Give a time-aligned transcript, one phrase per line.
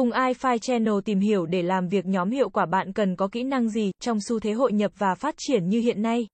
[0.00, 3.42] Cùng iFi Channel tìm hiểu để làm việc nhóm hiệu quả bạn cần có kỹ
[3.42, 6.26] năng gì trong xu thế hội nhập và phát triển như hiện nay.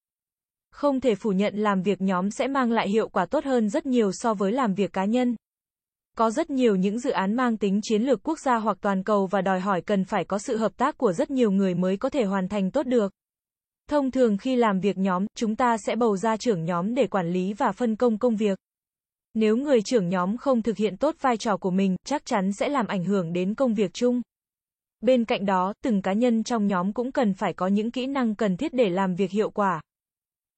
[0.72, 3.86] Không thể phủ nhận làm việc nhóm sẽ mang lại hiệu quả tốt hơn rất
[3.86, 5.36] nhiều so với làm việc cá nhân.
[6.16, 9.26] Có rất nhiều những dự án mang tính chiến lược quốc gia hoặc toàn cầu
[9.26, 12.10] và đòi hỏi cần phải có sự hợp tác của rất nhiều người mới có
[12.10, 13.12] thể hoàn thành tốt được.
[13.90, 17.28] Thông thường khi làm việc nhóm, chúng ta sẽ bầu ra trưởng nhóm để quản
[17.28, 18.58] lý và phân công công việc.
[19.38, 22.68] Nếu người trưởng nhóm không thực hiện tốt vai trò của mình, chắc chắn sẽ
[22.68, 24.22] làm ảnh hưởng đến công việc chung.
[25.00, 28.34] Bên cạnh đó, từng cá nhân trong nhóm cũng cần phải có những kỹ năng
[28.34, 29.80] cần thiết để làm việc hiệu quả.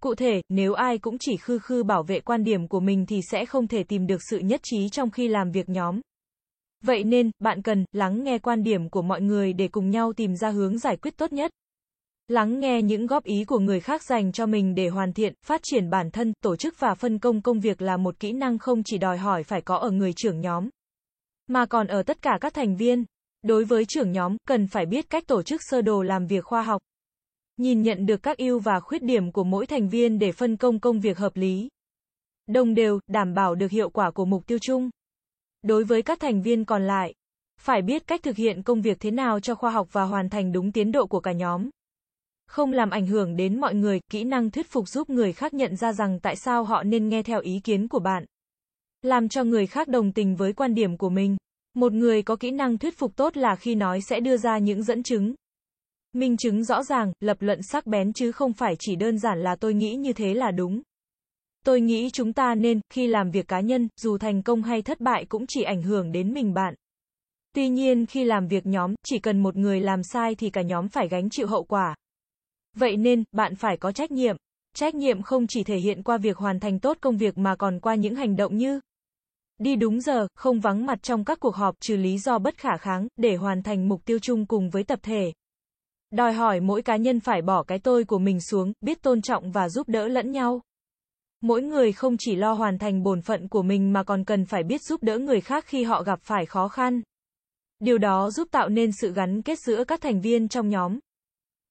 [0.02, 3.20] Cụ thể, nếu ai cũng chỉ khư khư bảo vệ quan điểm của mình thì
[3.30, 6.00] sẽ không thể tìm được sự nhất trí trong khi làm việc nhóm.
[6.84, 10.36] Vậy nên, bạn cần lắng nghe quan điểm của mọi người để cùng nhau tìm
[10.36, 11.50] ra hướng giải quyết tốt nhất.
[12.28, 15.60] Lắng nghe những góp ý của người khác dành cho mình để hoàn thiện, phát
[15.64, 18.82] triển bản thân, tổ chức và phân công công việc là một kỹ năng không
[18.82, 20.68] chỉ đòi hỏi phải có ở người trưởng nhóm,
[21.46, 23.04] mà còn ở tất cả các thành viên.
[23.42, 26.62] Đối với trưởng nhóm, cần phải biết cách tổ chức sơ đồ làm việc khoa
[26.62, 26.82] học.
[27.56, 30.80] Nhìn nhận được các ưu và khuyết điểm của mỗi thành viên để phân công
[30.80, 31.68] công việc hợp lý.
[32.46, 34.90] Đồng đều, đảm bảo được hiệu quả của mục tiêu chung.
[35.62, 37.14] Đối với các thành viên còn lại,
[37.60, 40.52] phải biết cách thực hiện công việc thế nào cho khoa học và hoàn thành
[40.52, 41.70] đúng tiến độ của cả nhóm
[42.48, 45.76] không làm ảnh hưởng đến mọi người, kỹ năng thuyết phục giúp người khác nhận
[45.76, 48.24] ra rằng tại sao họ nên nghe theo ý kiến của bạn.
[49.02, 51.36] Làm cho người khác đồng tình với quan điểm của mình.
[51.74, 54.82] Một người có kỹ năng thuyết phục tốt là khi nói sẽ đưa ra những
[54.82, 55.34] dẫn chứng.
[56.12, 59.56] Minh chứng rõ ràng, lập luận sắc bén chứ không phải chỉ đơn giản là
[59.56, 60.82] tôi nghĩ như thế là đúng.
[61.64, 65.00] Tôi nghĩ chúng ta nên, khi làm việc cá nhân, dù thành công hay thất
[65.00, 66.74] bại cũng chỉ ảnh hưởng đến mình bạn.
[67.54, 70.88] Tuy nhiên khi làm việc nhóm, chỉ cần một người làm sai thì cả nhóm
[70.88, 71.94] phải gánh chịu hậu quả.
[72.78, 74.36] Vậy nên, bạn phải có trách nhiệm.
[74.74, 77.80] Trách nhiệm không chỉ thể hiện qua việc hoàn thành tốt công việc mà còn
[77.80, 78.80] qua những hành động như
[79.58, 82.76] đi đúng giờ, không vắng mặt trong các cuộc họp trừ lý do bất khả
[82.76, 85.32] kháng, để hoàn thành mục tiêu chung cùng với tập thể.
[86.10, 89.52] Đòi hỏi mỗi cá nhân phải bỏ cái tôi của mình xuống, biết tôn trọng
[89.52, 90.60] và giúp đỡ lẫn nhau.
[91.40, 94.62] Mỗi người không chỉ lo hoàn thành bổn phận của mình mà còn cần phải
[94.62, 97.02] biết giúp đỡ người khác khi họ gặp phải khó khăn.
[97.80, 100.98] Điều đó giúp tạo nên sự gắn kết giữa các thành viên trong nhóm.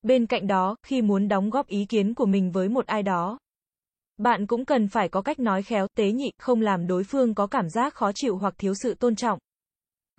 [0.07, 3.38] Bên cạnh đó, khi muốn đóng góp ý kiến của mình với một ai đó,
[4.18, 7.47] bạn cũng cần phải có cách nói khéo, tế nhị, không làm đối phương có
[7.47, 9.40] cảm giác khó chịu hoặc thiếu sự tôn trọng.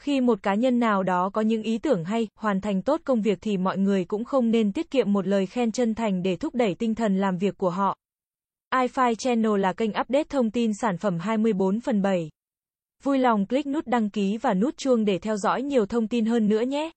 [0.00, 3.22] Khi một cá nhân nào đó có những ý tưởng hay, hoàn thành tốt công
[3.22, 6.37] việc thì mọi người cũng không nên tiết kiệm một lời khen chân thành để
[6.37, 7.97] thúc đẩy tinh thần làm việc của họ.
[8.75, 12.31] iFi Channel là kênh update thông tin sản phẩm 24 phần 7.
[13.03, 16.25] Vui lòng click nút đăng ký và nút chuông để theo dõi nhiều thông tin
[16.26, 16.91] hơn nữa nhé.